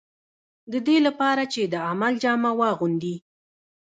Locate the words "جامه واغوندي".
2.23-3.15